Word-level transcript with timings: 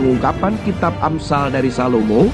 pengungkapan 0.00 0.56
kitab 0.64 0.96
Amsal 1.04 1.52
dari 1.52 1.68
Salomo 1.68 2.32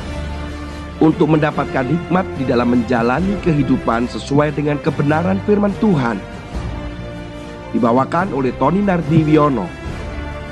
untuk 1.03 1.35
mendapatkan 1.35 1.83
hikmat 1.83 2.23
di 2.39 2.47
dalam 2.47 2.71
menjalani 2.71 3.35
kehidupan 3.43 4.07
sesuai 4.07 4.55
dengan 4.55 4.79
kebenaran 4.79 5.43
firman 5.43 5.75
Tuhan. 5.83 6.23
Dibawakan 7.75 8.31
oleh 8.31 8.55
Tony 8.55 8.87
Nardiwiono. 8.87 9.67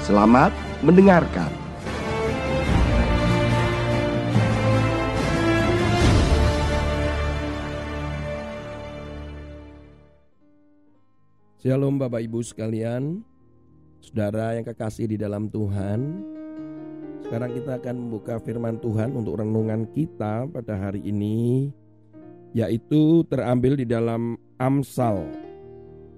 Selamat 0.02 0.50
mendengarkan. 0.82 1.54
Shalom 11.62 11.96
Bapak 11.96 12.20
Ibu 12.26 12.44
sekalian, 12.44 13.24
saudara 14.02 14.58
yang 14.58 14.66
kekasih 14.66 15.08
di 15.08 15.16
dalam 15.16 15.48
Tuhan. 15.48 16.34
Sekarang 17.24 17.56
kita 17.56 17.80
akan 17.80 17.94
membuka 17.96 18.36
firman 18.36 18.76
Tuhan 18.78 19.16
untuk 19.16 19.40
renungan 19.40 19.88
kita 19.96 20.44
pada 20.44 20.76
hari 20.76 21.00
ini, 21.08 21.72
yaitu 22.52 23.24
terambil 23.32 23.80
di 23.80 23.88
dalam 23.88 24.36
Amsal, 24.60 25.32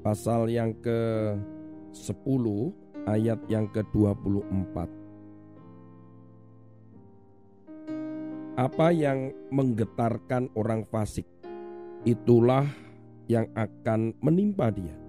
pasal 0.02 0.50
yang 0.50 0.74
ke-10, 0.82 2.44
ayat 3.06 3.38
yang 3.46 3.70
ke-24. 3.70 4.76
Apa 8.58 8.88
yang 8.90 9.30
menggetarkan 9.54 10.50
orang 10.58 10.82
fasik, 10.90 11.24
itulah 12.02 12.66
yang 13.30 13.46
akan 13.54 14.10
menimpa 14.18 14.74
dia 14.74 15.06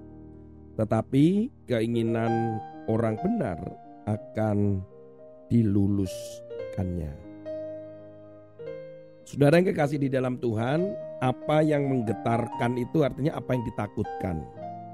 tetapi 0.78 1.50
keinginan 1.66 2.62
orang 2.86 3.18
benar 3.18 3.58
akan 4.06 4.86
diluluskannya. 5.48 7.14
Saudara 9.28 9.60
yang 9.60 9.68
kekasih 9.76 10.00
di 10.00 10.08
dalam 10.08 10.40
Tuhan, 10.40 10.96
apa 11.20 11.60
yang 11.60 11.84
menggetarkan 11.92 12.80
itu 12.80 13.04
artinya 13.04 13.36
apa 13.36 13.60
yang 13.60 13.64
ditakutkan, 13.68 14.38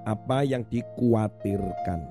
apa 0.10 0.38
yang 0.42 0.66
dikhawatirkan. 0.74 2.02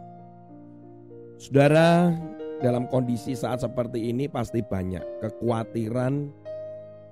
Saudara, 1.43 2.15
dalam 2.63 2.87
kondisi 2.87 3.35
saat 3.35 3.67
seperti 3.67 4.15
ini 4.15 4.31
pasti 4.31 4.63
banyak 4.63 5.03
kekhawatiran, 5.19 6.31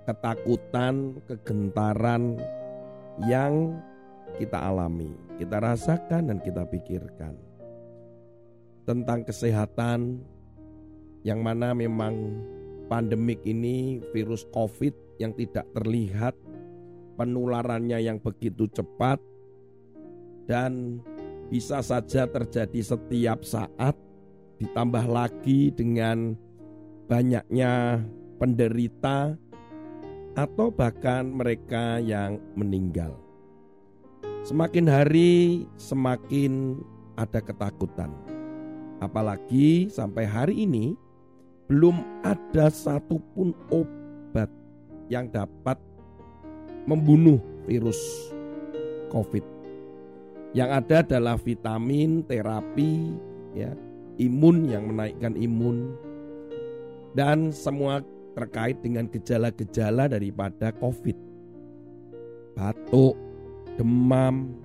ketakutan, 0.06 1.18
kegentaran 1.26 2.38
yang 3.26 3.82
kita 4.38 4.62
alami, 4.62 5.10
kita 5.42 5.58
rasakan 5.58 6.30
dan 6.30 6.38
kita 6.38 6.62
pikirkan. 6.70 7.34
Tentang 8.86 9.26
kesehatan 9.26 10.22
yang 11.26 11.44
mana 11.44 11.76
memang 11.76 12.40
pandemik 12.88 13.44
ini 13.44 14.00
virus 14.10 14.48
Covid 14.50 14.92
yang 15.20 15.36
tidak 15.36 15.68
terlihat, 15.76 16.32
penularannya 17.20 18.00
yang 18.00 18.16
begitu 18.18 18.66
cepat 18.72 19.20
dan 20.48 20.98
bisa 21.52 21.84
saja 21.84 22.24
terjadi 22.24 22.80
setiap 22.80 23.44
saat 23.44 23.94
ditambah 24.58 25.04
lagi 25.08 25.72
dengan 25.72 26.36
banyaknya 27.10 28.00
penderita 28.40 29.36
atau 30.38 30.70
bahkan 30.70 31.26
mereka 31.26 31.98
yang 32.00 32.38
meninggal. 32.56 33.18
Semakin 34.40 34.88
hari 34.88 35.64
semakin 35.76 36.80
ada 37.18 37.44
ketakutan. 37.44 38.08
Apalagi 39.04 39.92
sampai 39.92 40.24
hari 40.24 40.64
ini 40.64 40.96
belum 41.70 42.02
ada 42.26 42.66
satupun 42.66 43.54
obat 43.70 44.50
yang 45.06 45.30
dapat 45.30 45.78
membunuh 46.82 47.38
virus 47.62 47.98
COVID. 49.14 49.46
Yang 50.50 50.70
ada 50.82 50.96
adalah 51.06 51.38
vitamin, 51.38 52.26
terapi, 52.26 53.14
ya, 53.54 53.70
imun 54.18 54.66
yang 54.66 54.90
menaikkan 54.90 55.38
imun, 55.38 55.94
dan 57.14 57.54
semua 57.54 58.02
terkait 58.34 58.74
dengan 58.82 59.06
gejala-gejala 59.06 60.10
daripada 60.10 60.74
COVID. 60.74 61.14
Batuk, 62.58 63.14
demam, 63.78 64.58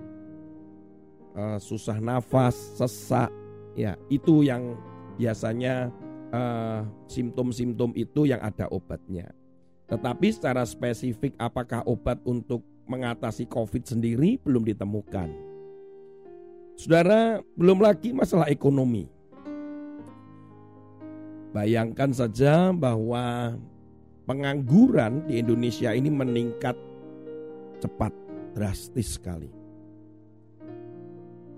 uh, 1.38 1.62
susah 1.62 2.02
nafas, 2.02 2.58
sesak, 2.74 3.30
ya 3.78 3.94
itu 4.10 4.42
yang 4.42 4.74
biasanya 5.14 5.94
uh, 6.32 6.82
simptom-simptom 7.06 7.92
itu 7.94 8.26
yang 8.26 8.40
ada 8.42 8.66
obatnya. 8.72 9.30
Tetapi 9.86 10.26
secara 10.34 10.66
spesifik 10.66 11.38
apakah 11.38 11.86
obat 11.86 12.18
untuk 12.26 12.62
mengatasi 12.86 13.46
COVID 13.46 13.82
sendiri 13.86 14.38
belum 14.42 14.66
ditemukan. 14.66 15.30
Saudara, 16.76 17.40
belum 17.56 17.80
lagi 17.80 18.12
masalah 18.12 18.50
ekonomi. 18.52 19.08
Bayangkan 21.56 22.12
saja 22.12 22.68
bahwa 22.74 23.56
pengangguran 24.28 25.24
di 25.24 25.40
Indonesia 25.40 25.94
ini 25.96 26.12
meningkat 26.12 26.76
cepat 27.80 28.12
drastis 28.52 29.16
sekali. 29.16 29.48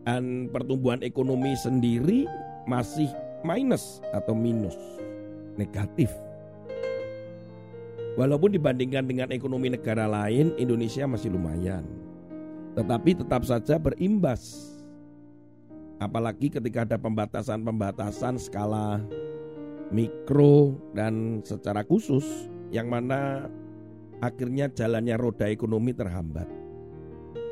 Dan 0.06 0.48
pertumbuhan 0.48 1.04
ekonomi 1.04 1.52
sendiri 1.58 2.24
masih 2.64 3.10
minus 3.46 4.00
atau 4.10 4.34
minus, 4.34 4.76
negatif. 5.58 6.10
Walaupun 8.18 8.50
dibandingkan 8.50 9.06
dengan 9.06 9.28
ekonomi 9.30 9.70
negara 9.70 10.10
lain, 10.10 10.50
Indonesia 10.58 11.06
masih 11.06 11.30
lumayan. 11.30 11.86
Tetapi 12.74 13.22
tetap 13.22 13.46
saja 13.46 13.78
berimbas. 13.78 14.74
Apalagi 15.98 16.50
ketika 16.50 16.86
ada 16.86 16.98
pembatasan-pembatasan 16.98 18.38
skala 18.38 19.02
mikro 19.90 20.78
dan 20.94 21.42
secara 21.42 21.82
khusus 21.82 22.50
yang 22.70 22.86
mana 22.86 23.50
akhirnya 24.22 24.70
jalannya 24.70 25.14
roda 25.18 25.46
ekonomi 25.50 25.94
terhambat. 25.94 26.46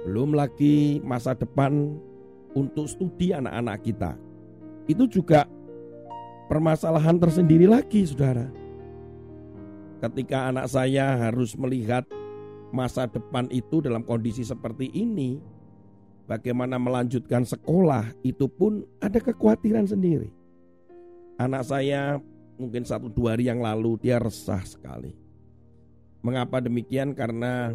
Belum 0.06 0.34
lagi 0.34 1.03
masa 1.03 1.34
depan 1.34 1.98
untuk 2.54 2.86
studi 2.86 3.34
anak-anak 3.34 3.78
kita. 3.82 4.12
Itu 4.86 5.10
juga 5.10 5.50
permasalahan 6.47 7.19
tersendiri 7.19 7.67
lagi, 7.67 8.07
saudara. 8.07 8.47
Ketika 10.03 10.51
anak 10.53 10.67
saya 10.71 11.17
harus 11.29 11.57
melihat 11.59 12.05
masa 12.71 13.09
depan 13.09 13.49
itu 13.51 13.81
dalam 13.81 14.05
kondisi 14.05 14.45
seperti 14.45 14.91
ini, 14.93 15.41
bagaimana 16.29 16.77
melanjutkan 16.77 17.47
sekolah 17.47 18.12
itu 18.27 18.47
pun 18.51 18.84
ada 19.01 19.19
kekhawatiran 19.19 19.87
sendiri. 19.89 20.31
Anak 21.37 21.69
saya 21.69 22.21
mungkin 22.57 22.84
satu 22.84 23.13
dua 23.13 23.37
hari 23.37 23.49
yang 23.49 23.61
lalu 23.61 24.01
dia 24.01 24.21
resah 24.21 24.61
sekali. 24.65 25.13
Mengapa 26.25 26.59
demikian? 26.59 27.15
Karena 27.15 27.71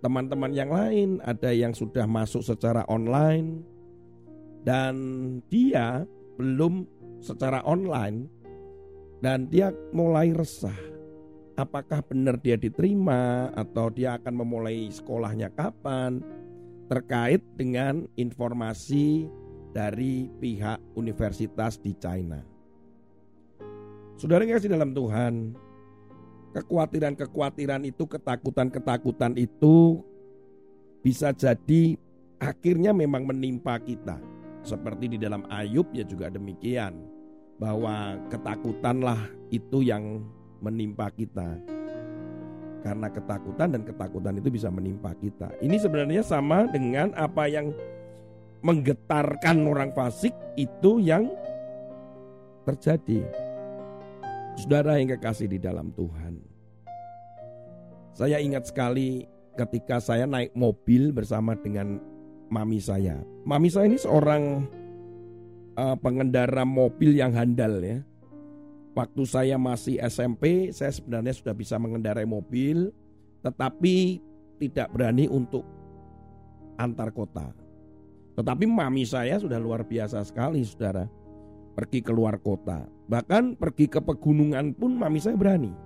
teman-teman 0.00 0.54
yang 0.54 0.70
lain, 0.70 1.18
ada 1.22 1.50
yang 1.52 1.74
sudah 1.76 2.06
masuk 2.08 2.40
secara 2.40 2.86
online 2.88 3.60
dan 4.66 4.94
dia 5.46 6.02
belum 6.36 6.84
secara 7.26 7.66
online 7.66 8.30
dan 9.18 9.50
dia 9.50 9.74
mulai 9.90 10.30
resah. 10.30 10.76
Apakah 11.58 12.04
benar 12.04 12.38
dia 12.38 12.54
diterima 12.54 13.50
atau 13.56 13.90
dia 13.90 14.14
akan 14.20 14.44
memulai 14.44 14.86
sekolahnya 14.92 15.50
kapan? 15.56 16.22
Terkait 16.86 17.42
dengan 17.58 18.06
informasi 18.14 19.26
dari 19.74 20.30
pihak 20.38 20.78
universitas 20.94 21.80
di 21.82 21.96
China. 21.98 22.38
Saudara 24.14 24.46
yang 24.46 24.54
kasih 24.54 24.70
dalam 24.70 24.94
Tuhan, 24.94 25.56
kekhawatiran-kekhawatiran 26.54 27.82
itu, 27.84 28.06
ketakutan-ketakutan 28.06 29.34
itu 29.34 30.00
bisa 31.02 31.34
jadi 31.34 31.98
akhirnya 32.38 32.94
memang 32.94 33.26
menimpa 33.26 33.80
kita. 33.82 34.20
Seperti 34.62 35.16
di 35.16 35.18
dalam 35.18 35.42
Ayub 35.50 35.88
ya 35.90 36.06
juga 36.06 36.30
demikian. 36.30 37.15
Bahwa 37.56 38.20
ketakutanlah 38.28 39.32
itu 39.48 39.80
yang 39.80 40.24
menimpa 40.60 41.08
kita. 41.12 41.56
Karena 42.84 43.10
ketakutan 43.10 43.74
dan 43.74 43.82
ketakutan 43.82 44.38
itu 44.38 44.48
bisa 44.52 44.70
menimpa 44.70 45.10
kita. 45.18 45.50
Ini 45.58 45.76
sebenarnya 45.80 46.22
sama 46.22 46.70
dengan 46.70 47.10
apa 47.18 47.50
yang 47.50 47.74
menggetarkan 48.62 49.66
orang 49.66 49.90
fasik 49.90 50.32
itu 50.54 51.02
yang 51.02 51.26
terjadi. 52.66 53.26
Saudara 54.56 54.96
yang 54.96 55.12
kekasih 55.18 55.50
di 55.50 55.58
dalam 55.60 55.92
Tuhan. 55.92 56.40
Saya 58.16 58.40
ingat 58.40 58.72
sekali 58.72 59.28
ketika 59.54 60.00
saya 60.00 60.24
naik 60.24 60.56
mobil 60.56 61.12
bersama 61.12 61.52
dengan 61.52 62.00
mami 62.48 62.80
saya. 62.80 63.20
Mami 63.44 63.68
saya 63.68 63.92
ini 63.92 64.00
seorang 64.00 64.64
uh, 65.76 65.96
pengendara 66.00 66.64
mobil 66.64 67.14
yang 67.14 67.36
handal 67.36 67.78
ya. 67.78 68.00
Waktu 68.96 69.22
saya 69.28 69.56
masih 69.60 70.00
SMP, 70.08 70.72
saya 70.72 70.88
sebenarnya 70.88 71.36
sudah 71.36 71.52
bisa 71.52 71.76
mengendarai 71.76 72.24
mobil, 72.24 72.88
tetapi 73.44 74.24
tidak 74.56 74.88
berani 74.88 75.28
untuk 75.28 75.68
antar 76.80 77.12
kota. 77.12 77.52
Tetapi 78.40 78.64
mami 78.64 79.04
saya 79.04 79.36
sudah 79.36 79.60
luar 79.60 79.84
biasa 79.84 80.24
sekali, 80.24 80.64
saudara. 80.64 81.04
Pergi 81.76 82.00
keluar 82.00 82.40
kota, 82.40 82.88
bahkan 83.04 83.52
pergi 83.52 83.84
ke 83.84 84.00
pegunungan 84.00 84.72
pun 84.72 84.96
mami 84.96 85.20
saya 85.20 85.36
berani. 85.36 85.76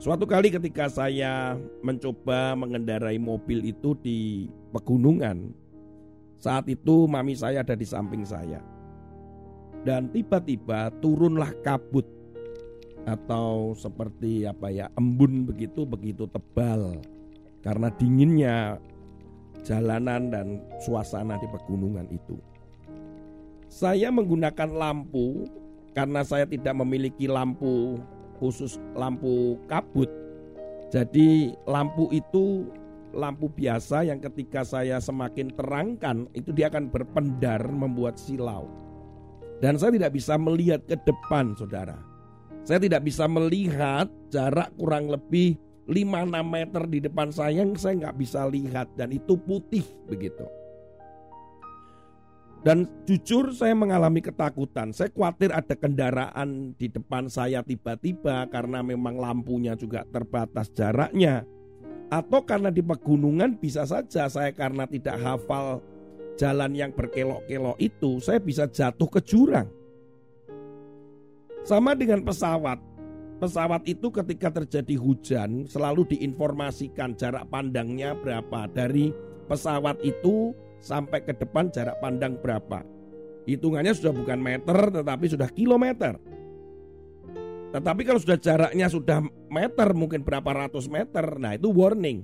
Suatu 0.00 0.24
kali 0.24 0.48
ketika 0.48 0.88
saya 0.88 1.60
mencoba 1.84 2.56
mengendarai 2.56 3.20
mobil 3.20 3.68
itu 3.68 3.92
di 4.00 4.48
pegunungan, 4.72 5.52
saat 6.40 6.64
itu 6.72 7.04
mami 7.04 7.36
saya 7.36 7.60
ada 7.60 7.76
di 7.76 7.84
samping 7.84 8.24
saya. 8.24 8.64
Dan 9.84 10.08
tiba-tiba 10.08 10.88
turunlah 11.04 11.52
kabut 11.60 12.08
atau 13.04 13.76
seperti 13.76 14.48
apa 14.48 14.72
ya 14.72 14.88
embun 14.96 15.44
begitu 15.44 15.84
begitu 15.84 16.24
tebal 16.24 17.04
karena 17.60 17.92
dinginnya 18.00 18.80
jalanan 19.64 20.32
dan 20.32 20.46
suasana 20.80 21.36
di 21.40 21.48
pegunungan 21.48 22.08
itu. 22.12 22.36
Saya 23.68 24.12
menggunakan 24.12 24.70
lampu 24.70 25.48
karena 25.96 26.24
saya 26.24 26.44
tidak 26.44 26.76
memiliki 26.80 27.28
lampu 27.28 27.98
khusus 28.38 28.76
lampu 28.94 29.56
kabut. 29.66 30.08
Jadi 30.92 31.56
lampu 31.66 32.06
itu 32.14 32.68
lampu 33.14 33.50
biasa 33.50 34.06
yang 34.06 34.20
ketika 34.22 34.62
saya 34.62 35.00
semakin 35.00 35.50
terangkan 35.54 36.28
itu 36.36 36.54
dia 36.54 36.70
akan 36.70 36.92
berpendar 36.92 37.62
membuat 37.66 38.20
silau. 38.20 38.83
Dan 39.64 39.80
saya 39.80 39.96
tidak 39.96 40.12
bisa 40.12 40.36
melihat 40.36 40.84
ke 40.84 40.92
depan 41.08 41.56
saudara. 41.56 41.96
Saya 42.68 42.84
tidak 42.84 43.00
bisa 43.00 43.24
melihat 43.24 44.12
jarak 44.28 44.68
kurang 44.76 45.08
lebih 45.08 45.56
5-6 45.88 46.44
meter 46.44 46.82
di 46.84 47.00
depan 47.00 47.32
saya 47.32 47.64
yang 47.64 47.72
saya 47.72 47.96
nggak 48.04 48.16
bisa 48.20 48.44
lihat 48.44 48.92
dan 48.92 49.08
itu 49.16 49.40
putih 49.40 49.80
begitu. 50.04 50.44
Dan 52.60 52.84
jujur 53.08 53.56
saya 53.56 53.72
mengalami 53.72 54.20
ketakutan. 54.20 54.92
Saya 54.92 55.08
khawatir 55.08 55.48
ada 55.48 55.72
kendaraan 55.72 56.76
di 56.76 56.92
depan 56.92 57.32
saya 57.32 57.64
tiba-tiba 57.64 58.44
karena 58.52 58.84
memang 58.84 59.16
lampunya 59.16 59.72
juga 59.76 60.04
terbatas 60.12 60.68
jaraknya. 60.76 61.48
Atau 62.12 62.44
karena 62.44 62.68
di 62.68 62.84
pegunungan 62.84 63.56
bisa 63.56 63.88
saja 63.88 64.28
saya 64.28 64.52
karena 64.52 64.84
tidak 64.84 65.16
hafal 65.24 65.80
jalan 66.34 66.72
yang 66.74 66.90
berkelok-kelok 66.94 67.78
itu, 67.78 68.18
saya 68.22 68.38
bisa 68.42 68.66
jatuh 68.66 69.08
ke 69.08 69.20
jurang. 69.22 69.68
Sama 71.64 71.96
dengan 71.96 72.20
pesawat. 72.20 72.76
Pesawat 73.40 73.82
itu 73.88 74.08
ketika 74.14 74.62
terjadi 74.62 74.94
hujan 74.94 75.66
selalu 75.66 76.06
diinformasikan 76.16 77.18
jarak 77.18 77.44
pandangnya 77.50 78.14
berapa 78.14 78.70
dari 78.70 79.10
pesawat 79.50 79.98
itu 80.06 80.54
sampai 80.78 81.24
ke 81.24 81.34
depan 81.34 81.68
jarak 81.72 81.98
pandang 81.98 82.38
berapa. 82.38 82.86
Hitungannya 83.44 83.92
sudah 83.92 84.12
bukan 84.14 84.38
meter 84.38 84.78
tetapi 84.92 85.24
sudah 85.28 85.48
kilometer. 85.50 86.16
Tetapi 87.74 88.00
kalau 88.06 88.20
sudah 88.22 88.38
jaraknya 88.38 88.86
sudah 88.86 89.18
meter 89.50 89.88
mungkin 89.98 90.22
berapa 90.22 90.46
ratus 90.46 90.86
meter, 90.86 91.26
nah 91.42 91.58
itu 91.58 91.74
warning. 91.74 92.22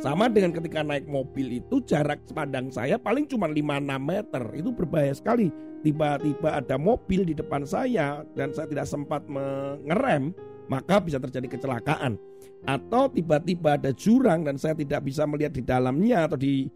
Sama 0.00 0.32
dengan 0.32 0.56
ketika 0.56 0.80
naik 0.80 1.04
mobil 1.04 1.60
itu 1.60 1.84
jarak 1.84 2.24
pandang 2.32 2.72
saya 2.72 2.96
paling 2.96 3.28
cuma 3.28 3.44
5-6 3.50 3.84
meter. 4.00 4.42
Itu 4.56 4.70
berbahaya 4.72 5.12
sekali. 5.12 5.52
Tiba-tiba 5.82 6.62
ada 6.62 6.78
mobil 6.78 7.26
di 7.26 7.34
depan 7.34 7.66
saya 7.66 8.22
dan 8.38 8.54
saya 8.54 8.70
tidak 8.70 8.86
sempat 8.86 9.26
mengerem, 9.26 10.30
maka 10.70 11.02
bisa 11.02 11.18
terjadi 11.18 11.58
kecelakaan. 11.58 12.16
Atau 12.62 13.10
tiba-tiba 13.10 13.74
ada 13.74 13.90
jurang 13.90 14.46
dan 14.46 14.54
saya 14.56 14.78
tidak 14.78 15.02
bisa 15.02 15.26
melihat 15.26 15.52
di 15.52 15.62
dalamnya 15.66 16.30
atau 16.30 16.38
di 16.38 16.70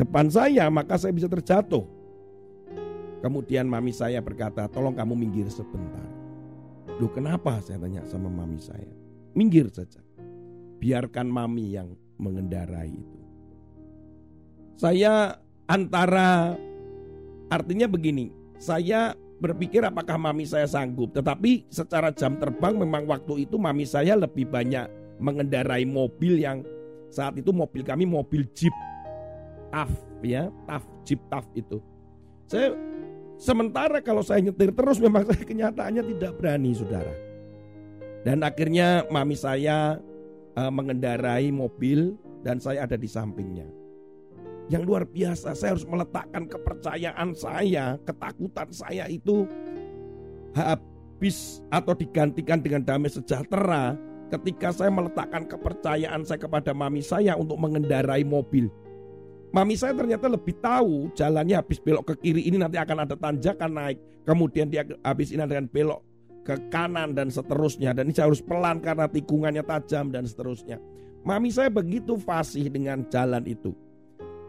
depan 0.00 0.32
saya, 0.32 0.72
maka 0.72 0.96
saya 0.96 1.12
bisa 1.12 1.28
terjatuh. 1.28 1.84
Kemudian 3.20 3.68
mami 3.68 3.92
saya 3.92 4.20
berkata, 4.24 4.68
tolong 4.72 4.96
kamu 4.96 5.12
minggir 5.16 5.48
sebentar. 5.48 6.04
Loh 6.96 7.12
kenapa 7.12 7.60
saya 7.60 7.76
tanya 7.76 8.04
sama 8.08 8.32
mami 8.32 8.56
saya. 8.56 8.88
Minggir 9.36 9.68
saja. 9.68 10.00
Biarkan 10.80 11.28
mami 11.28 11.76
yang 11.76 11.92
mengendarai 12.16 12.92
itu. 12.92 13.18
Saya 14.76 15.40
antara 15.64 16.56
artinya 17.48 17.88
begini, 17.88 18.28
saya 18.60 19.16
berpikir 19.40 19.84
apakah 19.84 20.16
mami 20.16 20.48
saya 20.48 20.68
sanggup, 20.68 21.12
tetapi 21.12 21.68
secara 21.68 22.12
jam 22.12 22.36
terbang 22.40 22.76
memang 22.76 23.04
waktu 23.08 23.48
itu 23.48 23.56
mami 23.60 23.84
saya 23.84 24.16
lebih 24.16 24.48
banyak 24.48 24.88
mengendarai 25.20 25.84
mobil 25.88 26.40
yang 26.40 26.60
saat 27.08 27.36
itu 27.40 27.52
mobil 27.52 27.80
kami 27.80 28.04
mobil 28.04 28.44
jeep 28.52 28.72
TAF 29.72 29.92
ya, 30.24 30.52
TAF 30.68 30.84
jeep 31.04 31.20
TAF 31.28 31.46
itu. 31.56 31.78
Saya 32.46 32.76
sementara 33.36 34.00
kalau 34.00 34.24
saya 34.24 34.40
nyetir 34.40 34.72
terus 34.72 35.00
memang 35.00 35.24
saya 35.28 35.44
kenyataannya 35.44 36.02
tidak 36.16 36.32
berani, 36.36 36.70
Saudara. 36.76 37.14
Dan 38.26 38.42
akhirnya 38.42 39.06
mami 39.06 39.38
saya 39.38 40.02
uh, 40.56 40.72
mengendarai 40.72 41.52
mobil 41.52 42.16
dan 42.42 42.58
saya 42.58 42.88
ada 42.88 42.96
di 42.96 43.06
sampingnya. 43.06 43.68
Yang 44.66 44.82
luar 44.82 45.04
biasa, 45.06 45.54
saya 45.54 45.78
harus 45.78 45.86
meletakkan 45.86 46.50
kepercayaan 46.50 47.30
saya, 47.38 47.94
ketakutan 48.02 48.68
saya 48.74 49.06
itu 49.06 49.46
habis 50.56 51.62
atau 51.70 51.94
digantikan 51.94 52.58
dengan 52.58 52.82
damai 52.82 53.12
sejahtera 53.12 53.94
ketika 54.34 54.74
saya 54.74 54.90
meletakkan 54.90 55.46
kepercayaan 55.46 56.26
saya 56.26 56.42
kepada 56.42 56.74
mami 56.74 56.98
saya 56.98 57.38
untuk 57.38 57.54
mengendarai 57.62 58.26
mobil. 58.26 58.66
Mami 59.54 59.78
saya 59.78 59.94
ternyata 59.94 60.26
lebih 60.26 60.58
tahu 60.58 61.14
jalannya 61.14 61.62
habis 61.62 61.78
belok 61.78 62.10
ke 62.12 62.14
kiri 62.26 62.50
ini 62.50 62.58
nanti 62.58 62.76
akan 62.76 63.06
ada 63.06 63.14
tanjakan 63.14 63.70
naik. 63.70 63.98
Kemudian 64.26 64.66
dia 64.66 64.82
habis 65.06 65.30
ini 65.30 65.46
dengan 65.46 65.70
belok 65.70 66.02
ke 66.46 66.70
kanan 66.70 67.10
dan 67.10 67.26
seterusnya. 67.26 67.90
Dan 67.90 68.14
ini 68.14 68.16
harus 68.22 68.38
pelan 68.38 68.78
karena 68.78 69.10
tikungannya 69.10 69.66
tajam 69.66 70.14
dan 70.14 70.22
seterusnya. 70.22 70.78
Mami 71.26 71.50
saya 71.50 71.66
begitu 71.66 72.14
fasih 72.14 72.70
dengan 72.70 73.02
jalan 73.10 73.42
itu. 73.50 73.74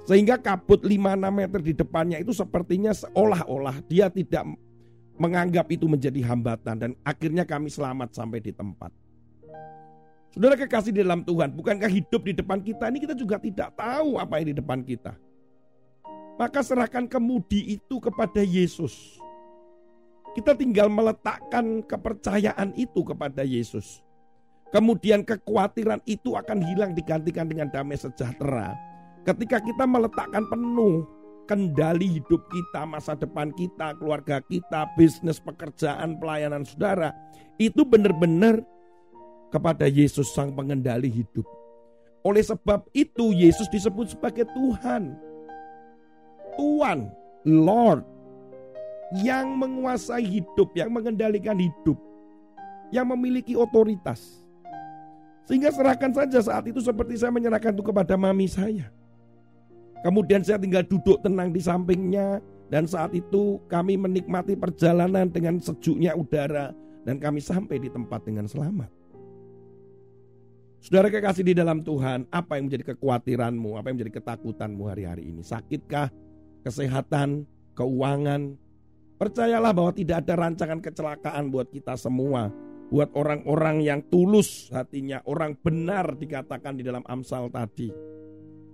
Sehingga 0.05 0.37
kabut 0.37 0.85
5-6 0.85 1.19
meter 1.33 1.59
di 1.59 1.73
depannya 1.73 2.17
itu 2.21 2.31
sepertinya 2.31 2.93
seolah-olah 2.93 3.81
dia 3.89 4.07
tidak 4.13 4.45
menganggap 5.17 5.65
itu 5.73 5.89
menjadi 5.89 6.21
hambatan. 6.29 6.75
Dan 6.77 6.91
akhirnya 7.01 7.43
kami 7.43 7.73
selamat 7.73 8.13
sampai 8.13 8.39
di 8.39 8.53
tempat. 8.53 8.93
Saudara 10.37 10.53
kekasih 10.53 10.93
di 10.93 11.01
dalam 11.01 11.25
Tuhan, 11.25 11.49
bukankah 11.49 11.89
hidup 11.89 12.21
di 12.21 12.37
depan 12.37 12.61
kita 12.61 12.93
ini 12.93 13.01
kita 13.01 13.17
juga 13.17 13.41
tidak 13.41 13.73
tahu 13.73 14.21
apa 14.21 14.37
yang 14.37 14.53
di 14.53 14.55
depan 14.61 14.85
kita. 14.85 15.17
Maka 16.37 16.61
serahkan 16.61 17.09
kemudi 17.09 17.81
itu 17.81 17.97
kepada 17.97 18.45
Yesus. 18.45 19.17
Kita 20.37 20.53
tinggal 20.53 20.85
meletakkan 20.93 21.81
kepercayaan 21.81 22.77
itu 22.77 23.01
kepada 23.01 23.41
Yesus. 23.41 24.05
Kemudian 24.69 25.25
kekhawatiran 25.25 25.97
itu 26.05 26.37
akan 26.37 26.61
hilang 26.61 26.93
digantikan 26.93 27.49
dengan 27.49 27.73
damai 27.73 27.97
sejahtera. 27.97 28.77
Ketika 29.25 29.57
kita 29.57 29.89
meletakkan 29.89 30.45
penuh 30.45 31.09
kendali 31.49 32.21
hidup 32.21 32.45
kita, 32.53 32.85
masa 32.85 33.17
depan 33.17 33.49
kita, 33.55 33.97
keluarga 33.97 34.37
kita, 34.45 34.85
bisnis, 34.93 35.41
pekerjaan, 35.41 36.21
pelayanan 36.21 36.67
saudara, 36.67 37.15
itu 37.57 37.81
benar-benar 37.81 38.61
kepada 39.49 39.89
Yesus 39.89 40.29
sang 40.35 40.53
pengendali 40.53 41.09
hidup. 41.09 41.47
Oleh 42.21 42.43
sebab 42.43 42.85
itu 42.91 43.31
Yesus 43.31 43.71
disebut 43.71 44.13
sebagai 44.13 44.45
Tuhan. 44.51 45.15
Tuhan, 46.59 47.07
Lord, 47.47 48.03
yang 49.15 49.55
menguasai 49.55 50.23
hidup, 50.23 50.75
yang 50.75 50.91
mengendalikan 50.91 51.55
hidup, 51.55 51.95
yang 52.91 53.07
memiliki 53.07 53.55
otoritas. 53.55 54.43
Sehingga 55.47 55.71
serahkan 55.71 56.11
saja 56.11 56.43
saat 56.43 56.67
itu 56.67 56.83
seperti 56.83 57.15
saya 57.15 57.31
menyerahkan 57.31 57.71
itu 57.71 57.83
kepada 57.83 58.19
mami 58.19 58.51
saya. 58.51 58.91
Kemudian 60.03 60.43
saya 60.43 60.59
tinggal 60.59 60.83
duduk 60.83 61.23
tenang 61.23 61.55
di 61.55 61.63
sampingnya 61.63 62.43
dan 62.67 62.83
saat 62.83 63.15
itu 63.15 63.63
kami 63.71 63.95
menikmati 63.95 64.59
perjalanan 64.59 65.31
dengan 65.31 65.57
sejuknya 65.63 66.13
udara 66.19 66.75
dan 67.07 67.17
kami 67.17 67.39
sampai 67.39 67.79
di 67.79 67.87
tempat 67.87 68.27
dengan 68.27 68.43
selamat. 68.45 68.91
Saudara 70.83 71.09
kekasih 71.09 71.41
di 71.47 71.55
dalam 71.57 71.81
Tuhan, 71.81 72.29
apa 72.29 72.59
yang 72.59 72.69
menjadi 72.69 72.93
kekhawatiranmu, 72.93 73.79
apa 73.79 73.89
yang 73.89 73.95
menjadi 73.97 74.13
ketakutanmu 74.21 74.83
hari-hari 74.85 75.31
ini? 75.31 75.41
Sakitkah? 75.41 76.13
Kesehatan? 76.61 77.49
Keuangan? 77.73 78.66
Percayalah 79.17 79.73
bahwa 79.73 79.91
tidak 79.93 80.25
ada 80.25 80.33
rancangan 80.37 80.77
kecelakaan 80.77 81.49
buat 81.49 81.73
kita 81.73 81.97
semua 81.97 82.53
buat 82.87 83.11
orang-orang 83.19 83.83
yang 83.83 83.99
tulus 84.07 84.71
hatinya, 84.71 85.19
orang 85.27 85.59
benar 85.59 86.15
dikatakan 86.15 86.79
di 86.79 86.83
dalam 86.87 87.03
Amsal 87.03 87.51
tadi. 87.51 87.91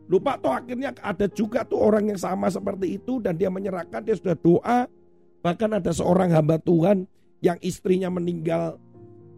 Lupa 0.05 0.37
toh 0.37 0.53
akhirnya 0.53 0.93
ada 1.01 1.25
juga 1.31 1.65
tuh 1.65 1.81
orang 1.81 2.13
yang 2.13 2.19
sama 2.19 2.51
seperti 2.51 2.99
itu 3.01 3.17
dan 3.23 3.39
dia 3.39 3.49
menyerahkan, 3.49 4.03
dia 4.05 4.13
sudah 4.13 4.37
doa. 4.37 4.85
Bahkan 5.41 5.81
ada 5.81 5.91
seorang 5.91 6.29
hamba 6.29 6.61
Tuhan 6.61 7.09
yang 7.41 7.57
istrinya 7.59 8.07
meninggal 8.13 8.77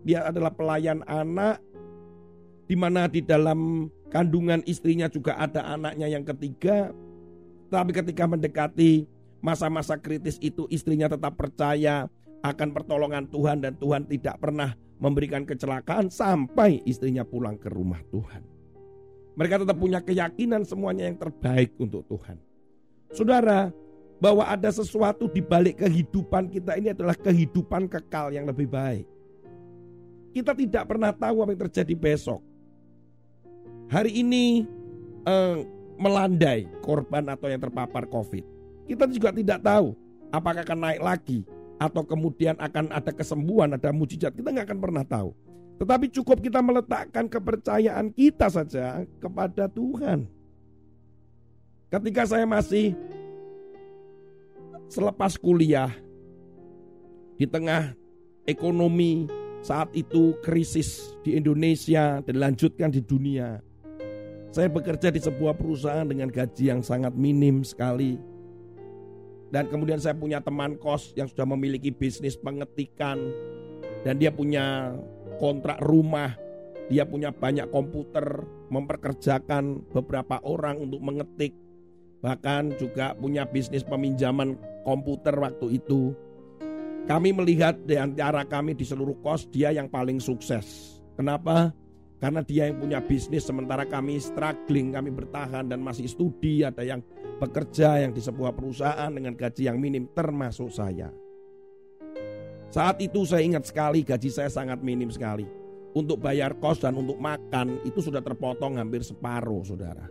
dia 0.06 0.28
adalah 0.28 0.54
pelayan 0.54 1.02
anak, 1.08 1.64
di 2.68 2.76
mana 2.76 3.08
di 3.08 3.24
dalam 3.24 3.90
kandungan 4.12 4.62
istrinya 4.68 5.08
juga 5.08 5.40
ada 5.40 5.66
anaknya 5.66 6.12
yang 6.12 6.28
ketiga. 6.28 6.92
Tapi 7.72 7.92
ketika 7.96 8.28
mendekati 8.30 9.08
masa-masa 9.46 9.94
kritis 10.02 10.42
itu 10.42 10.66
istrinya 10.74 11.06
tetap 11.06 11.38
percaya 11.38 12.10
akan 12.42 12.74
pertolongan 12.74 13.30
Tuhan 13.30 13.62
dan 13.62 13.78
Tuhan 13.78 14.10
tidak 14.10 14.42
pernah 14.42 14.74
memberikan 14.98 15.46
kecelakaan 15.46 16.10
sampai 16.10 16.82
istrinya 16.90 17.22
pulang 17.22 17.62
ke 17.62 17.70
rumah 17.70 18.02
Tuhan. 18.10 18.42
Mereka 19.38 19.62
tetap 19.62 19.78
punya 19.78 20.02
keyakinan 20.02 20.66
semuanya 20.66 21.06
yang 21.06 21.22
terbaik 21.22 21.78
untuk 21.78 22.08
Tuhan. 22.10 22.42
Saudara, 23.14 23.70
bahwa 24.18 24.48
ada 24.48 24.72
sesuatu 24.74 25.30
di 25.30 25.44
balik 25.44 25.86
kehidupan 25.86 26.50
kita 26.50 26.80
ini 26.82 26.96
adalah 26.96 27.14
kehidupan 27.14 27.86
kekal 27.86 28.34
yang 28.34 28.50
lebih 28.50 28.66
baik. 28.66 29.06
Kita 30.34 30.58
tidak 30.58 30.90
pernah 30.90 31.14
tahu 31.14 31.46
apa 31.46 31.52
yang 31.54 31.62
terjadi 31.70 31.94
besok. 31.94 32.42
Hari 33.92 34.10
ini 34.25 34.66
eh, 35.28 35.58
melandai 36.00 36.66
korban 36.82 37.28
atau 37.30 37.52
yang 37.52 37.60
terpapar 37.60 38.08
COVID. 38.08 38.55
Kita 38.86 39.10
juga 39.10 39.34
tidak 39.34 39.60
tahu 39.65 39.98
apakah 40.30 40.62
akan 40.62 40.80
naik 40.80 41.01
lagi 41.01 41.39
atau 41.75 42.01
kemudian 42.08 42.56
akan 42.56 42.92
ada 42.94 43.12
kesembuhan, 43.12 43.75
ada 43.75 43.92
mujizat, 43.92 44.32
kita 44.32 44.50
nggak 44.51 44.68
akan 44.72 44.80
pernah 44.80 45.04
tahu. 45.04 45.36
Tetapi 45.75 46.08
cukup 46.08 46.39
kita 46.39 46.63
meletakkan 46.63 47.27
kepercayaan 47.27 48.15
kita 48.15 48.48
saja 48.48 49.04
kepada 49.20 49.68
Tuhan. 49.68 50.24
Ketika 51.92 52.24
saya 52.24 52.48
masih 52.48 52.96
selepas 54.88 55.36
kuliah 55.36 55.92
di 57.36 57.44
tengah 57.44 57.92
ekonomi 58.48 59.27
saat 59.60 59.92
itu 59.98 60.38
krisis 60.46 61.18
di 61.25 61.36
Indonesia 61.36 62.24
dan 62.24 62.34
dilanjutkan 62.38 62.94
di 62.94 63.01
dunia. 63.04 63.60
Saya 64.56 64.72
bekerja 64.72 65.12
di 65.12 65.20
sebuah 65.20 65.60
perusahaan 65.60 66.08
dengan 66.08 66.32
gaji 66.32 66.72
yang 66.72 66.80
sangat 66.80 67.12
minim 67.12 67.65
sekali 67.68 68.15
dan 69.54 69.70
kemudian 69.70 70.02
saya 70.02 70.18
punya 70.18 70.42
teman 70.42 70.78
kos 70.80 71.14
yang 71.14 71.30
sudah 71.30 71.46
memiliki 71.46 71.94
bisnis 71.94 72.38
pengetikan 72.38 73.20
dan 74.06 74.18
dia 74.18 74.30
punya 74.34 74.94
kontrak 75.38 75.82
rumah, 75.82 76.34
dia 76.90 77.06
punya 77.06 77.34
banyak 77.34 77.70
komputer, 77.70 78.46
memperkerjakan 78.70 79.86
beberapa 79.90 80.42
orang 80.46 80.82
untuk 80.82 81.02
mengetik, 81.02 81.54
bahkan 82.22 82.74
juga 82.78 83.14
punya 83.18 83.46
bisnis 83.46 83.86
peminjaman 83.86 84.58
komputer 84.86 85.34
waktu 85.38 85.82
itu. 85.82 86.14
Kami 87.06 87.38
melihat 87.38 87.78
di 87.86 88.02
antara 88.02 88.42
kami 88.46 88.74
di 88.74 88.82
seluruh 88.82 89.14
kos 89.22 89.46
dia 89.54 89.70
yang 89.70 89.86
paling 89.86 90.18
sukses. 90.18 90.98
Kenapa? 91.14 91.70
Karena 92.25 92.41
dia 92.41 92.65
yang 92.65 92.82
punya 92.82 93.05
bisnis 93.05 93.46
sementara 93.46 93.86
kami 93.86 94.17
struggling, 94.17 94.98
kami 94.98 95.13
bertahan 95.13 95.70
dan 95.70 95.77
masih 95.77 96.10
studi, 96.10 96.65
ada 96.65 96.82
yang 96.82 96.98
bekerja 97.38 98.01
yang 98.01 98.17
di 98.17 98.17
sebuah 98.17 98.50
perusahaan 98.58 99.13
dengan 99.13 99.38
gaji 99.38 99.70
yang 99.70 99.77
minim 99.77 100.10
termasuk 100.10 100.74
saya. 100.74 101.13
Saat 102.74 102.98
itu 103.05 103.29
saya 103.29 103.46
ingat 103.46 103.70
sekali 103.70 104.01
gaji 104.01 104.34
saya 104.34 104.50
sangat 104.50 104.82
minim 104.82 105.13
sekali. 105.13 105.46
Untuk 105.94 106.17
bayar 106.17 106.58
kos 106.58 106.82
dan 106.82 106.98
untuk 106.98 107.22
makan 107.22 107.86
itu 107.86 108.01
sudah 108.01 108.25
terpotong 108.25 108.82
hampir 108.82 109.05
separuh 109.05 109.62
saudara. 109.62 110.10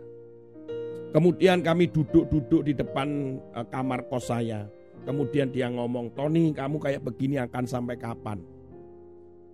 Kemudian 1.11 1.67
kami 1.67 1.91
duduk-duduk 1.91 2.63
di 2.63 2.79
depan 2.79 3.35
eh, 3.59 3.67
kamar 3.67 4.07
kos 4.07 4.31
saya. 4.31 4.71
Kemudian 5.03 5.51
dia 5.51 5.67
ngomong, 5.67 6.15
Tony 6.15 6.55
kamu 6.55 6.79
kayak 6.79 7.03
begini 7.03 7.43
akan 7.43 7.67
sampai 7.67 7.99
kapan? 7.99 8.39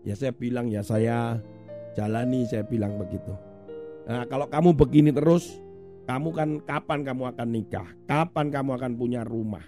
Ya 0.06 0.14
saya 0.14 0.30
bilang 0.30 0.70
ya 0.70 0.86
saya 0.86 1.42
Jalani 1.98 2.48
saya 2.48 2.64
bilang 2.64 2.96
begitu. 2.96 3.34
Nah, 4.08 4.26
kalau 4.26 4.48
kamu 4.48 4.74
begini 4.76 5.12
terus, 5.14 5.62
kamu 6.10 6.30
kan 6.34 6.50
kapan 6.66 7.00
kamu 7.06 7.24
akan 7.36 7.48
nikah? 7.52 7.88
Kapan 8.10 8.48
kamu 8.50 8.70
akan 8.80 8.92
punya 8.98 9.22
rumah? 9.22 9.64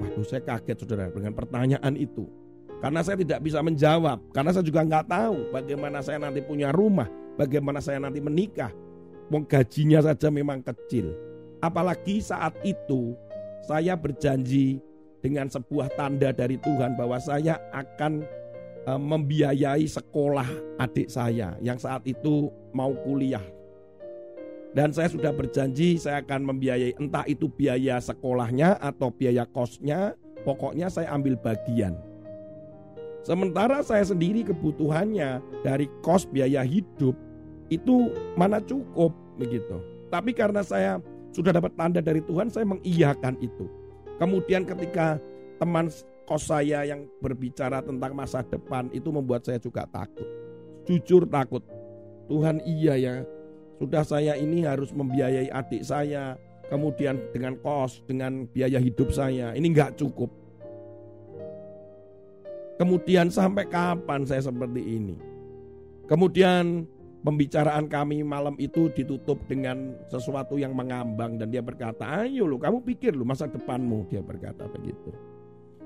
Waduh 0.00 0.24
saya 0.24 0.40
kaget 0.40 0.82
saudara 0.82 1.12
dengan 1.12 1.36
pertanyaan 1.36 1.94
itu. 1.94 2.26
Karena 2.82 3.04
saya 3.04 3.20
tidak 3.20 3.44
bisa 3.44 3.62
menjawab. 3.62 4.18
Karena 4.34 4.50
saya 4.50 4.64
juga 4.66 4.82
nggak 4.82 5.06
tahu 5.06 5.36
bagaimana 5.54 6.02
saya 6.02 6.18
nanti 6.18 6.42
punya 6.42 6.74
rumah. 6.74 7.06
Bagaimana 7.38 7.78
saya 7.78 8.02
nanti 8.02 8.18
menikah. 8.18 8.74
Wong 9.30 9.46
gajinya 9.46 10.02
saja 10.02 10.28
memang 10.32 10.64
kecil. 10.66 11.14
Apalagi 11.62 12.18
saat 12.18 12.58
itu 12.66 13.14
saya 13.62 13.94
berjanji 13.94 14.82
dengan 15.22 15.46
sebuah 15.46 15.94
tanda 15.94 16.34
dari 16.34 16.58
Tuhan 16.58 16.98
bahwa 16.98 17.22
saya 17.22 17.62
akan 17.70 18.26
Eh, 18.82 18.98
membiayai 18.98 19.86
sekolah 19.86 20.74
adik 20.82 21.06
saya 21.06 21.54
yang 21.62 21.78
saat 21.78 22.02
itu 22.02 22.50
mau 22.74 22.90
kuliah. 23.06 23.42
Dan 24.74 24.90
saya 24.90 25.06
sudah 25.06 25.30
berjanji 25.30 26.02
saya 26.02 26.18
akan 26.18 26.50
membiayai 26.50 26.98
entah 26.98 27.22
itu 27.30 27.46
biaya 27.46 28.02
sekolahnya 28.02 28.82
atau 28.82 29.14
biaya 29.14 29.46
kosnya, 29.46 30.18
pokoknya 30.42 30.90
saya 30.90 31.14
ambil 31.14 31.38
bagian. 31.38 31.94
Sementara 33.22 33.86
saya 33.86 34.02
sendiri 34.02 34.42
kebutuhannya 34.42 35.38
dari 35.62 35.86
kos 36.02 36.26
biaya 36.26 36.66
hidup 36.66 37.14
itu 37.70 38.10
mana 38.34 38.58
cukup 38.58 39.14
begitu. 39.38 39.78
Tapi 40.10 40.34
karena 40.34 40.66
saya 40.66 40.98
sudah 41.30 41.54
dapat 41.54 41.70
tanda 41.78 42.02
dari 42.02 42.18
Tuhan, 42.18 42.50
saya 42.50 42.66
mengiyakan 42.66 43.38
itu. 43.38 43.70
Kemudian 44.18 44.66
ketika 44.66 45.22
teman 45.62 45.86
kos 46.24 46.48
saya 46.50 46.86
yang 46.86 47.06
berbicara 47.20 47.82
tentang 47.82 48.12
masa 48.14 48.42
depan 48.42 48.88
itu 48.94 49.10
membuat 49.10 49.46
saya 49.46 49.58
juga 49.58 49.86
takut. 49.90 50.26
Jujur 50.86 51.26
takut. 51.26 51.62
Tuhan 52.30 52.62
iya 52.64 52.94
ya, 52.96 53.14
sudah 53.82 54.06
saya 54.06 54.38
ini 54.38 54.62
harus 54.62 54.94
membiayai 54.94 55.50
adik 55.50 55.82
saya, 55.82 56.38
kemudian 56.70 57.18
dengan 57.34 57.58
kos, 57.60 58.00
dengan 58.06 58.46
biaya 58.48 58.78
hidup 58.78 59.10
saya, 59.10 59.52
ini 59.52 59.74
nggak 59.74 59.98
cukup. 59.98 60.30
Kemudian 62.80 63.28
sampai 63.28 63.68
kapan 63.68 64.24
saya 64.24 64.46
seperti 64.48 64.80
ini? 64.80 65.14
Kemudian 66.06 66.86
pembicaraan 67.22 67.86
kami 67.86 68.26
malam 68.26 68.58
itu 68.58 68.90
ditutup 68.90 69.38
dengan 69.46 69.94
sesuatu 70.10 70.58
yang 70.58 70.74
mengambang 70.74 71.38
dan 71.38 71.50
dia 71.50 71.62
berkata, 71.62 72.26
ayo 72.26 72.46
lu 72.46 72.58
kamu 72.58 72.82
pikir 72.82 73.14
lu 73.14 73.22
masa 73.22 73.46
depanmu, 73.46 74.10
dia 74.10 74.22
berkata 74.22 74.66
begitu. 74.70 75.14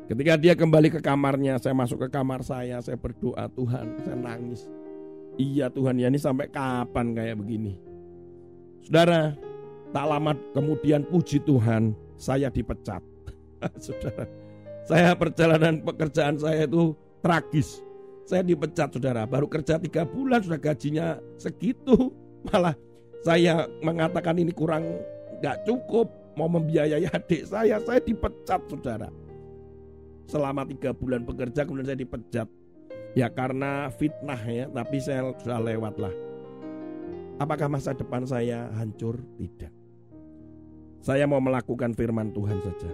Ketika 0.06 0.38
dia 0.38 0.54
kembali 0.54 0.86
ke 0.94 1.00
kamarnya, 1.02 1.58
saya 1.58 1.74
masuk 1.74 2.06
ke 2.06 2.08
kamar 2.14 2.38
saya, 2.46 2.78
saya 2.78 2.94
berdoa 2.94 3.50
Tuhan, 3.50 3.98
saya 4.06 4.14
nangis. 4.14 4.70
Iya 5.34 5.66
Tuhan 5.66 5.98
ya 5.98 6.06
ini 6.06 6.14
sampai 6.14 6.46
kapan 6.46 7.10
kayak 7.10 7.42
begini. 7.42 7.74
Saudara, 8.86 9.34
tak 9.90 10.06
lama 10.06 10.38
kemudian 10.54 11.02
puji 11.02 11.42
Tuhan, 11.42 11.90
saya 12.14 12.46
dipecat. 12.54 13.02
saudara, 13.82 14.30
saya 14.86 15.10
perjalanan 15.18 15.82
pekerjaan 15.82 16.38
saya 16.38 16.70
itu 16.70 16.94
tragis. 17.18 17.82
Saya 18.30 18.46
dipecat 18.46 18.94
saudara, 18.94 19.26
baru 19.26 19.50
kerja 19.50 19.74
tiga 19.82 20.06
bulan 20.06 20.38
sudah 20.38 20.62
gajinya 20.62 21.18
segitu. 21.34 22.14
Malah 22.46 22.78
saya 23.26 23.66
mengatakan 23.82 24.38
ini 24.38 24.54
kurang 24.54 24.86
nggak 25.42 25.66
cukup, 25.66 26.06
mau 26.38 26.46
membiayai 26.46 27.10
adik 27.10 27.42
saya, 27.42 27.82
saya 27.82 27.98
dipecat 27.98 28.62
saudara 28.70 29.10
selama 30.26 30.66
tiga 30.66 30.90
bulan 30.92 31.22
bekerja 31.22 31.64
kemudian 31.64 31.88
saya 31.88 31.98
dipecat. 31.98 32.48
Ya 33.16 33.32
karena 33.32 33.88
fitnah 33.96 34.42
ya 34.44 34.68
tapi 34.68 35.00
saya 35.00 35.32
sudah 35.40 35.62
lewat 35.62 35.94
lah. 35.96 36.14
Apakah 37.40 37.68
masa 37.72 37.96
depan 37.96 38.28
saya 38.28 38.68
hancur? 38.76 39.20
Tidak. 39.40 39.72
Saya 41.00 41.24
mau 41.24 41.40
melakukan 41.40 41.94
firman 41.94 42.34
Tuhan 42.34 42.58
saja 42.60 42.90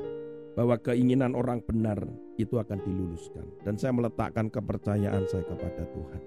bahwa 0.53 0.77
keinginan 0.77 1.33
orang 1.33 1.65
benar 1.65 1.97
itu 2.37 2.61
akan 2.61 2.79
diluluskan 2.85 3.47
dan 3.65 3.81
saya 3.81 3.97
meletakkan 3.97 4.53
kepercayaan 4.53 5.25
saya 5.27 5.43
kepada 5.49 5.83
Tuhan. 5.91 6.23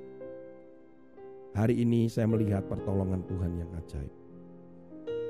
Hari 1.55 1.75
ini 1.77 2.11
saya 2.11 2.27
melihat 2.27 2.67
pertolongan 2.67 3.23
Tuhan 3.31 3.51
yang 3.55 3.71
ajaib. 3.79 4.11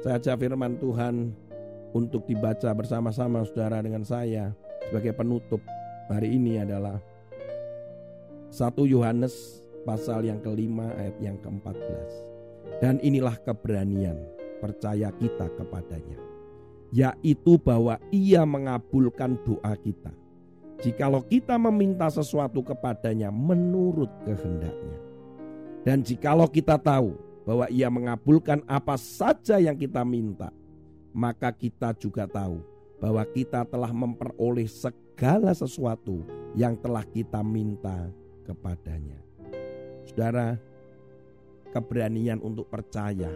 Saya 0.02 0.18
ajak 0.18 0.42
firman 0.42 0.78
Tuhan 0.82 1.34
untuk 1.94 2.26
dibaca 2.26 2.70
bersama-sama 2.74 3.46
saudara 3.46 3.82
dengan 3.82 4.02
saya 4.02 4.54
sebagai 4.90 5.14
penutup 5.18 5.62
hari 6.10 6.38
ini 6.38 6.62
adalah 6.62 7.02
1 8.54 8.72
Yohanes 8.86 9.66
pasal 9.84 10.26
yang 10.26 10.40
kelima 10.40 10.90
ayat 10.96 11.18
yang 11.20 11.38
ke-14. 11.42 12.10
Dan 12.82 13.00
inilah 13.02 13.38
keberanian 13.42 14.18
percaya 14.64 15.12
kita 15.16 15.50
kepadanya. 15.54 16.18
Yaitu 16.96 17.60
bahwa 17.60 18.00
ia 18.14 18.48
mengabulkan 18.48 19.36
doa 19.44 19.74
kita. 19.76 20.14
Jikalau 20.80 21.24
kita 21.24 21.56
meminta 21.56 22.08
sesuatu 22.12 22.62
kepadanya 22.62 23.32
menurut 23.32 24.12
kehendaknya. 24.24 25.00
Dan 25.84 26.02
jikalau 26.02 26.50
kita 26.50 26.80
tahu 26.80 27.16
bahwa 27.46 27.70
ia 27.70 27.88
mengabulkan 27.92 28.64
apa 28.66 28.98
saja 28.98 29.62
yang 29.62 29.78
kita 29.78 30.02
minta, 30.02 30.50
maka 31.14 31.54
kita 31.54 31.94
juga 31.96 32.26
tahu 32.26 32.75
bahwa 33.06 33.22
kita 33.22 33.62
telah 33.70 33.94
memperoleh 33.94 34.66
segala 34.66 35.54
sesuatu 35.54 36.26
yang 36.58 36.74
telah 36.74 37.06
kita 37.06 37.46
minta 37.46 38.10
kepadanya. 38.42 39.22
Saudara, 40.10 40.58
keberanian 41.70 42.42
untuk 42.42 42.66
percaya, 42.66 43.30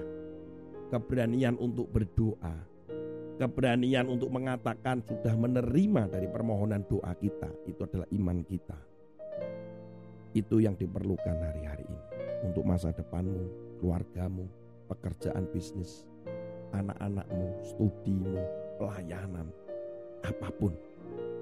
keberanian 0.90 1.54
untuk 1.62 1.86
berdoa, 1.86 2.66
keberanian 3.38 4.10
untuk 4.10 4.34
mengatakan 4.34 5.06
sudah 5.06 5.38
menerima 5.38 6.18
dari 6.18 6.26
permohonan 6.26 6.82
doa 6.90 7.14
kita, 7.14 7.54
itu 7.70 7.86
adalah 7.86 8.10
iman 8.10 8.42
kita. 8.42 8.80
Itu 10.34 10.66
yang 10.66 10.82
diperlukan 10.82 11.46
hari-hari 11.46 11.86
ini 11.86 12.02
untuk 12.42 12.66
masa 12.66 12.90
depanmu, 12.90 13.78
keluargamu, 13.78 14.50
pekerjaan 14.90 15.46
bisnis, 15.54 16.10
anak-anakmu, 16.74 17.54
studimu, 17.62 18.42
pelayanan, 18.80 19.52
apa 20.24 20.48
pun. 20.56 20.72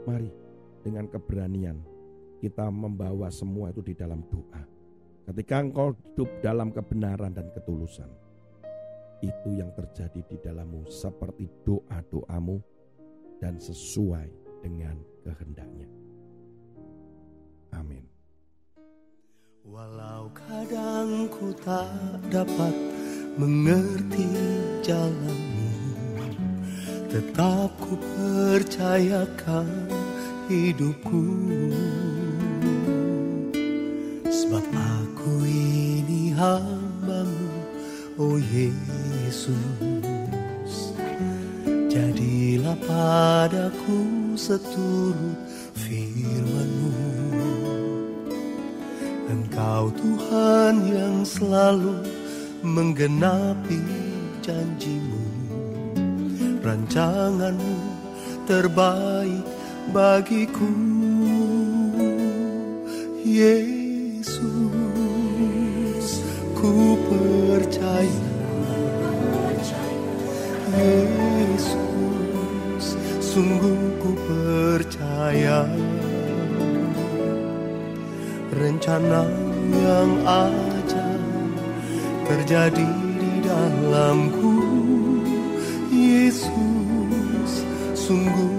Mari 0.10 0.34
dengan 0.82 1.06
keberanian 1.06 1.78
kita 2.42 2.66
membawa 2.74 3.30
semua 3.30 3.70
itu 3.70 3.86
di 3.86 3.94
dalam 3.94 4.26
doa. 4.34 4.66
Ketika 5.28 5.60
engkau 5.60 5.94
hidup 5.94 6.30
dalam 6.40 6.72
kebenaran 6.72 7.36
dan 7.36 7.52
ketulusan, 7.52 8.08
itu 9.22 9.50
yang 9.58 9.74
terjadi 9.74 10.22
di 10.24 10.38
dalammu 10.40 10.88
seperti 10.88 11.50
doa-doamu 11.66 12.62
dan 13.42 13.58
sesuai 13.58 14.30
dengan 14.62 14.98
kehendaknya. 15.26 15.90
Amin. 17.76 18.06
Walau 19.68 20.32
kadang 20.32 21.28
ku 21.28 21.52
tak 21.60 22.24
dapat 22.32 22.72
mengerti 23.36 24.32
jalanmu 24.80 25.67
Tetap 27.08 27.72
ku 27.80 27.96
percayakan 27.96 29.68
hidupku. 30.52 31.24
Sebab 34.28 34.66
aku 34.76 35.48
ini 35.48 36.36
hambamu 36.36 37.48
Oh 38.18 38.36
Yesus. 38.36 39.56
Jadilah 41.86 42.76
padaku 42.84 44.34
seturut 44.34 45.38
firmanmu. 45.78 46.92
Engkau 49.32 49.94
Tuhan 49.96 50.82
yang 50.92 51.22
selalu 51.22 52.04
menggenapi 52.66 53.80
janjimu 54.42 55.27
Rancanganmu 56.68 57.80
terbaik 58.44 59.48
bagiku. 59.96 60.68
Yesus 63.24 64.44
ku 66.52 67.00
percaya. 67.08 68.28
Yesus 70.76 73.00
sungguh 73.24 74.04
ku 74.04 74.12
percaya. 74.28 75.64
Rencana 78.52 79.24
yang 79.72 80.12
ajaib 80.28 81.64
terjadi 82.28 82.92
di 83.16 83.40
dalamku 83.40 84.67
Yesus 86.38 87.66
sungguh 87.98 88.30
ku 88.30 88.38
percaya 88.38 88.57